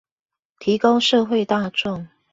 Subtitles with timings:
[0.57, 2.07] 提高社會大眾